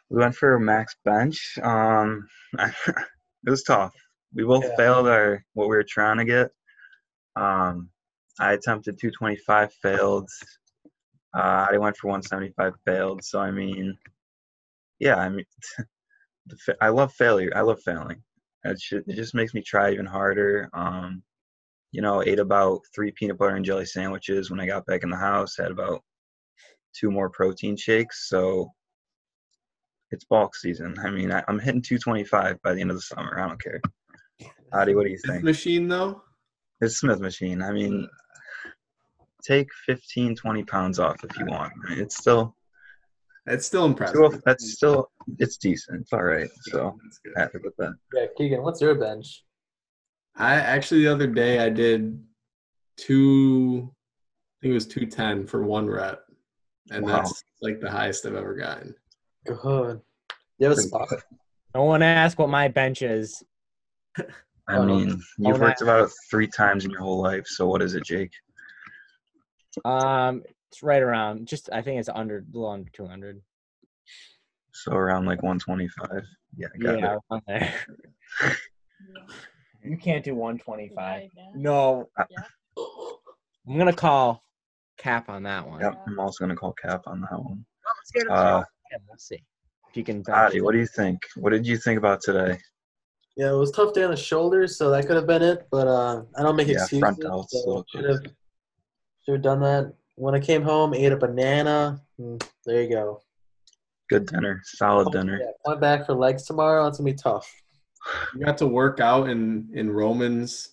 [0.09, 1.57] we went for a max bench.
[1.61, 2.27] Um,
[2.59, 3.05] it
[3.45, 3.93] was tough.
[4.33, 4.75] We both Yeah.
[4.75, 6.51] failed our what we were trying to get.
[7.35, 7.89] Um,
[8.39, 10.29] I attempted 225, failed.
[11.35, 13.23] Uh, I went for 175, failed.
[13.23, 13.97] So I mean,
[14.99, 15.45] yeah, I mean,
[16.47, 17.51] the fa- I love failure.
[17.55, 18.23] I love failing.
[18.63, 20.69] It, should, it just makes me try even harder.
[20.73, 21.23] Um,
[21.91, 25.09] you know, ate about three peanut butter and jelly sandwiches when I got back in
[25.09, 25.57] the house.
[25.57, 26.03] Had about
[26.95, 28.27] two more protein shakes.
[28.29, 28.71] So
[30.11, 30.95] it's bulk season.
[31.03, 33.39] I mean, I, I'm hitting 225 by the end of the summer.
[33.39, 33.81] I don't care.
[34.73, 35.43] Adi, what do you This think?
[35.43, 36.21] machine though.
[36.81, 37.61] It's Smith machine.
[37.61, 38.07] I mean,
[39.45, 41.73] take 15, 20 pounds off if you want.
[41.85, 42.55] I mean, it's still
[43.47, 44.19] It's still impressive.
[44.19, 46.01] Well, that's still it's decent.
[46.01, 46.49] It's all right.
[46.63, 46.97] So
[47.35, 47.93] happy with that.
[48.13, 49.43] Yeah, Keegan, what's your bench?
[50.35, 52.23] I actually the other day I did
[52.97, 53.89] two.
[53.91, 56.21] I think it was two ten for one rep,
[56.91, 57.17] and Wow.
[57.17, 58.93] that's like the highest I've ever gotten.
[59.55, 60.01] Good.
[60.57, 61.09] You have a Pretty spot.
[61.09, 61.19] good.
[61.75, 63.43] No one asked what my bench is.
[64.17, 64.23] I
[64.77, 67.47] Oh, mean, you've Oh, worked about three times in your whole life.
[67.47, 68.31] So what is it, Jake?
[69.85, 71.47] Um, it's right around.
[71.47, 73.41] Just I think it's under a little under two hundred.
[74.73, 76.23] So around like 125.
[76.55, 77.19] Yeah, got Yeah, it.
[77.31, 77.73] around there.
[79.83, 81.29] You can't do one twenty five.
[81.55, 82.09] No.
[82.77, 84.43] I'm gonna call
[84.97, 85.81] cap on that one.
[85.81, 87.65] Yep, I'm also gonna call Cap on that one.
[87.97, 89.35] Let's get Uh, Yeah, we'll see
[89.89, 90.23] if you can.
[90.31, 91.21] Adi, what do you think?
[91.35, 92.57] What did you think about today?
[93.37, 95.67] Yeah, it was tough day on the shoulders, so that could have been it.
[95.71, 96.99] But uh, I don't make Yeah, excuses.
[96.99, 98.21] front delts, so little should have
[99.23, 99.93] should have done that.
[100.15, 102.01] When I came home, ate a banana.
[102.19, 103.21] Mm, there you go.
[104.09, 105.39] Good dinner, solid dinner.
[105.39, 106.87] Yeah, coming back for legs tomorrow.
[106.87, 107.49] It's gonna be tough.
[108.35, 110.69] You got to work out in in Romans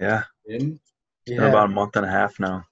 [0.00, 0.80] Yeah, in.
[1.26, 1.40] Yeah.
[1.40, 2.64] been about a month and a half now.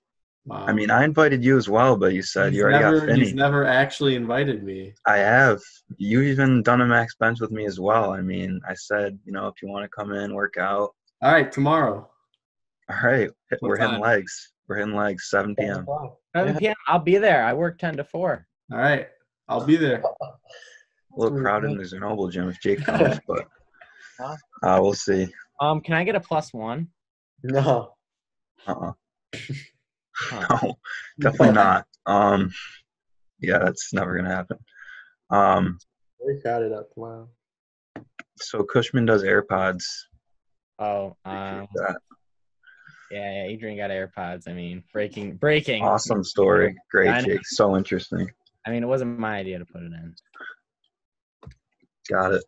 [0.46, 0.66] Wow.
[0.66, 3.06] I mean, I invited you as well, but you said he's you already never, got
[3.08, 3.24] Finney.
[3.24, 4.92] he's never actually invited me.
[5.06, 5.60] I have.
[5.96, 8.10] You even done a max bench with me as well.
[8.10, 10.94] I mean, I said, you know, if you want to come in, work out.
[11.22, 12.10] All right, tomorrow.
[12.90, 14.52] All right, What we're hitting legs.
[14.68, 15.30] We're hitting legs.
[15.30, 15.86] 7 p.m.
[16.36, 16.74] Seven p.m.
[16.86, 17.44] I'll be there.
[17.44, 18.46] I work ten to four.
[18.70, 19.08] All right,
[19.48, 20.02] I'll be there.
[21.16, 23.46] A little crowded in the Grenoble gym if Jake comes, but
[24.64, 25.28] uh, we'll see.
[25.60, 26.88] Um, can I get a plus one?
[27.44, 27.94] No.
[28.66, 28.92] Uh-uh.
[30.16, 30.58] Huh.
[31.20, 31.86] No, definitely not.
[32.06, 32.50] Um,
[33.40, 34.58] yeah, that's never gonna happen.
[35.30, 35.78] Um,
[36.24, 37.28] Very crowded out tomorrow.
[38.36, 39.84] so Cushman does AirPods.
[40.78, 41.94] Oh, um, yeah,
[43.10, 43.44] yeah.
[43.44, 44.48] Adrian got AirPods.
[44.48, 45.82] I mean, breaking, breaking.
[45.82, 46.76] awesome story.
[46.90, 47.46] Great, Jake.
[47.46, 48.28] So interesting.
[48.66, 50.14] I mean, it wasn't my idea to put it in.
[52.10, 52.44] Got it.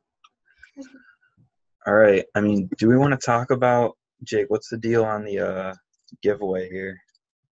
[1.86, 2.24] All right.
[2.34, 4.46] I mean, do we want to talk about Jake?
[4.48, 5.74] What's the deal on the uh,
[6.22, 6.98] giveaway here?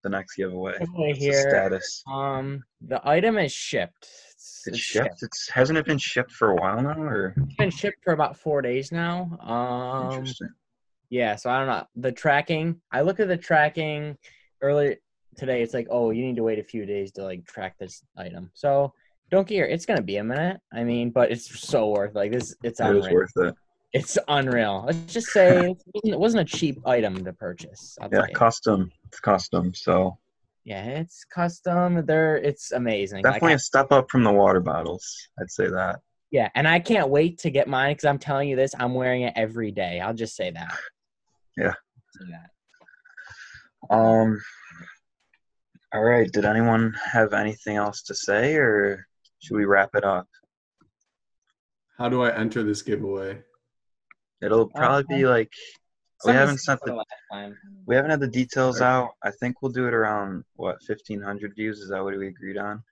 [0.03, 0.77] The next giveaway.
[0.79, 1.49] Giveaway here.
[1.49, 2.03] status.
[2.11, 4.07] Um, the item is shipped.
[4.31, 5.23] It's, It's it's shipped.
[5.23, 8.37] It's hasn't it been shipped for a while now, or It's been shipped for about
[8.37, 9.37] four days now.
[9.41, 10.49] Um, interesting?
[11.09, 11.35] yeah.
[11.35, 12.79] So I don't know the tracking.
[12.91, 14.17] I look at the tracking
[14.61, 14.95] earlier
[15.37, 15.61] today.
[15.61, 18.51] It's like, oh, you need to wait a few days to like track this item.
[18.53, 18.93] So
[19.29, 19.67] don't get your.
[19.67, 20.61] It's gonna be a minute.
[20.73, 22.15] I mean, but it's so worth.
[22.15, 23.55] Like this, it's It was worth it.
[23.93, 24.83] It's unreal.
[24.85, 27.97] Let's just say it wasn't, it wasn't a cheap item to purchase.
[27.99, 28.91] I'll Yeah, custom.
[29.07, 29.73] It's custom.
[29.73, 30.17] So
[30.63, 32.05] Yeah, it's custom.
[32.05, 33.23] They're it's amazing.
[33.23, 35.29] Like, definitely I- a step up from the water bottles.
[35.39, 36.01] I'd say that.
[36.29, 38.75] yeah, and I can't wait to get mine because I'm telling you this.
[38.77, 39.99] I'm wearing it every day.
[39.99, 40.77] I'll just say that.
[41.57, 41.73] Yeah.
[42.11, 43.95] Say that.
[43.95, 44.39] Um.
[45.91, 46.31] All right.
[46.31, 49.07] Did anyone have anything else to say, or
[49.39, 50.27] should we wrap it up?
[51.97, 53.41] How do I enter this giveaway?
[54.41, 55.51] It'll oh, probably be like
[56.25, 57.57] We haven't sent the time.
[57.85, 58.87] we haven't had the details Right.
[58.87, 59.11] out.
[59.23, 61.79] I think we'll do it around what fifteen hundred views.
[61.79, 62.83] Is that what we agreed on?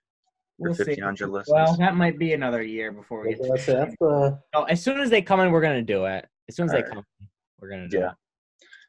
[0.58, 0.84] We'll see.
[0.84, 1.54] fifteen hundred listeners.
[1.54, 3.42] Well, that might be another year before we get.
[3.48, 6.26] That's, To that's the oh, as soon as they come in, we're gonna do it.
[6.48, 6.90] As soon as they Alright.
[6.90, 7.28] come, in,
[7.60, 8.10] we're gonna do Yeah.
[8.10, 8.14] it.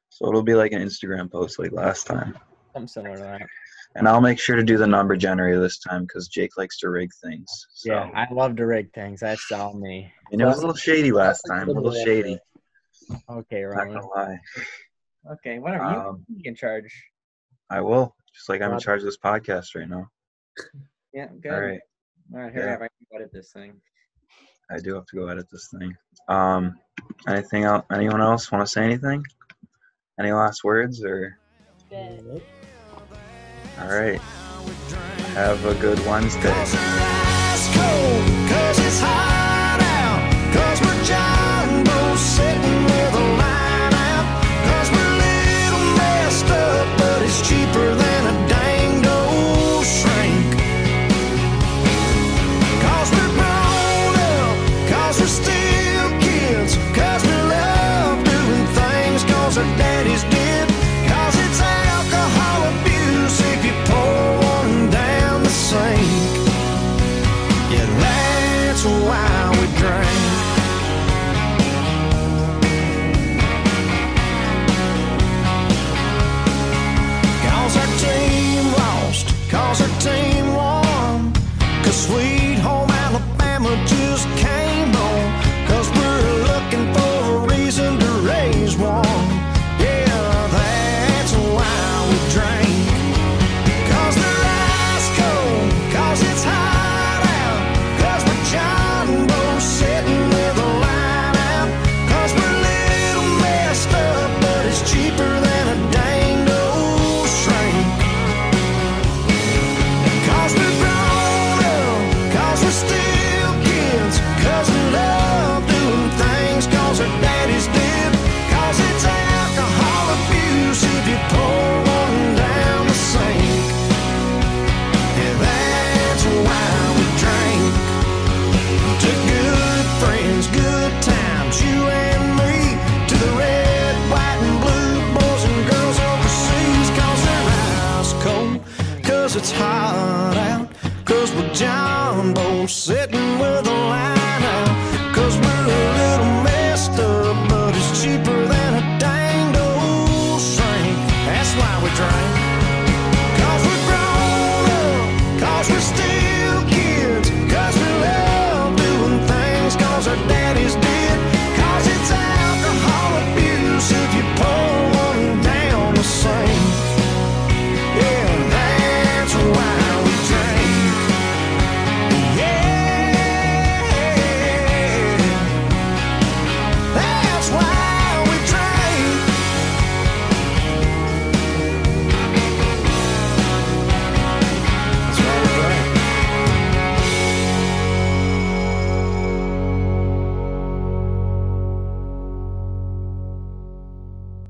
[0.09, 2.37] So it'll be like an Instagram post like last time.
[2.73, 3.41] Something similar to that.
[3.95, 6.89] And I'll make sure to do the number generator this time because Jake likes to
[6.89, 7.47] rig things.
[7.73, 9.19] So, Yeah, I love to rig things.
[9.21, 10.11] That's all me.
[10.31, 11.67] and it was a little shady last time.
[11.69, 12.37] A little shady.
[13.29, 14.39] Okay, Not gonna lie.
[15.31, 15.83] Okay, whatever.
[15.83, 16.93] Um, you, you can charge.
[17.69, 18.15] I will.
[18.33, 20.07] Just like I'm in charge of this podcast right now.
[21.13, 21.51] Yeah, good.
[21.51, 21.79] All right.
[22.33, 22.75] All right, here Yeah.
[22.75, 23.73] I can edit this thing.
[24.71, 25.95] I do have to go edit this thing.
[26.27, 26.79] Um,
[27.27, 27.83] anything else?
[27.91, 29.23] Anyone else want to say anything?
[30.19, 31.37] Any last words or?
[33.81, 34.19] All right.
[35.35, 36.53] Have a good Wednesday.